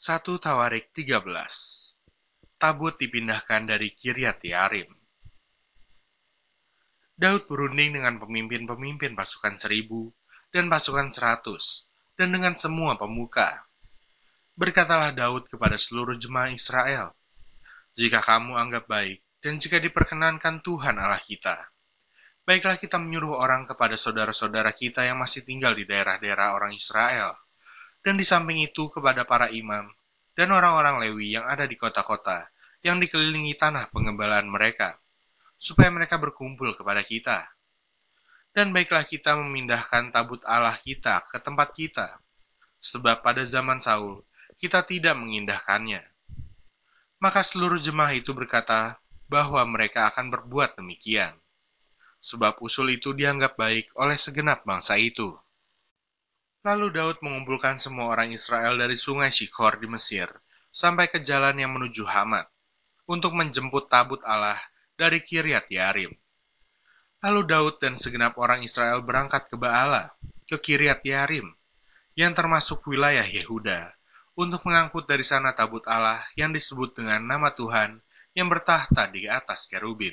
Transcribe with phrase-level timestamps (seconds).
[0.00, 1.28] 1 Tawarik 13
[2.56, 4.88] Tabut dipindahkan dari Kiryat Yarim.
[7.20, 10.08] Daud berunding dengan pemimpin-pemimpin pasukan seribu
[10.56, 13.68] dan pasukan seratus, dan dengan semua pemuka.
[14.56, 17.12] Berkatalah Daud kepada seluruh jemaah Israel,
[17.92, 21.60] Jika kamu anggap baik, dan jika diperkenankan Tuhan Allah kita,
[22.48, 27.36] baiklah kita menyuruh orang kepada saudara-saudara kita yang masih tinggal di daerah-daerah orang Israel,
[28.00, 29.88] dan di samping itu kepada para imam
[30.38, 32.48] dan orang-orang Lewi yang ada di kota-kota
[32.80, 34.96] yang dikelilingi tanah pengembalaan mereka,
[35.60, 37.44] supaya mereka berkumpul kepada kita.
[38.50, 42.08] Dan baiklah kita memindahkan tabut Allah kita ke tempat kita,
[42.80, 44.24] sebab pada zaman Saul
[44.56, 46.02] kita tidak mengindahkannya.
[47.20, 48.96] Maka seluruh jemaah itu berkata
[49.28, 51.36] bahwa mereka akan berbuat demikian,
[52.18, 55.36] sebab usul itu dianggap baik oleh segenap bangsa itu.
[56.60, 60.28] Lalu Daud mengumpulkan semua orang Israel dari sungai Shikor di Mesir
[60.68, 62.52] sampai ke jalan yang menuju Hamat
[63.08, 64.60] untuk menjemput tabut Allah
[64.92, 66.12] dari Kiryat Yarim.
[67.24, 70.12] Lalu Daud dan segenap orang Israel berangkat ke Baala,
[70.44, 71.48] ke Kiryat Yarim,
[72.12, 73.96] yang termasuk wilayah Yehuda,
[74.36, 78.04] untuk mengangkut dari sana tabut Allah yang disebut dengan nama Tuhan
[78.36, 80.12] yang bertahta di atas kerubin.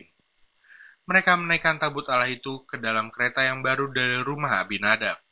[1.12, 5.27] Mereka menaikkan tabut Allah itu ke dalam kereta yang baru dari rumah Abinadab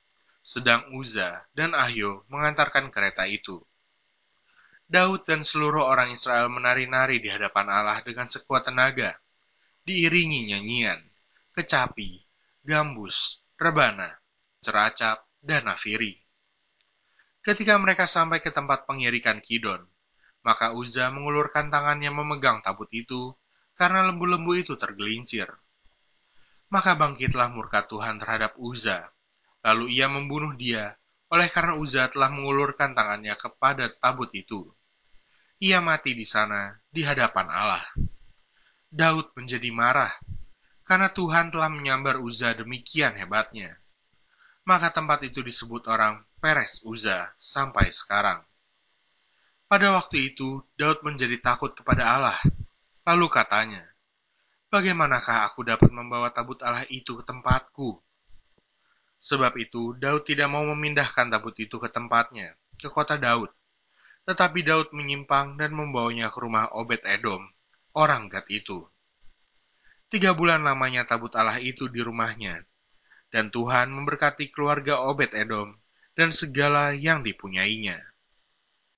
[0.45, 3.57] sedang Uza dan Ahyo mengantarkan kereta itu.
[4.85, 9.17] Daud dan seluruh orang Israel menari-nari di hadapan Allah dengan sekuat tenaga,
[9.81, 11.01] diiringi nyanyian,
[11.57, 12.21] kecapi,
[12.61, 14.21] gambus, rebana,
[14.61, 16.13] ceracap, dan nafiri.
[17.41, 19.81] Ketika mereka sampai ke tempat pengirikan Kidon,
[20.45, 23.33] maka Uza mengulurkan tangannya memegang tabut itu
[23.73, 25.49] karena lembu-lembu itu tergelincir.
[26.69, 29.01] Maka bangkitlah murka Tuhan terhadap Uza
[29.65, 30.93] Lalu ia membunuh dia,
[31.33, 34.69] oleh karena Uza telah mengulurkan tangannya kepada tabut itu.
[35.57, 37.81] Ia mati di sana, di hadapan Allah.
[38.93, 40.13] Daud menjadi marah,
[40.85, 43.73] karena Tuhan telah menyambar Uza demikian hebatnya.
[44.69, 48.45] Maka tempat itu disebut orang Peres Uza sampai sekarang.
[49.65, 52.37] Pada waktu itu, Daud menjadi takut kepada Allah.
[53.01, 53.81] Lalu katanya,
[54.69, 58.04] Bagaimanakah aku dapat membawa tabut Allah itu ke tempatku?
[59.25, 63.49] Sebab itu, Daud tidak mau memindahkan tabut itu ke tempatnya, ke kota Daud.
[64.29, 67.41] Tetapi Daud menyimpang dan membawanya ke rumah Obed Edom,
[67.97, 68.85] orang Gad itu.
[70.13, 72.69] Tiga bulan lamanya tabut Allah itu di rumahnya,
[73.33, 75.73] dan Tuhan memberkati keluarga Obed Edom
[76.13, 77.97] dan segala yang dipunyainya.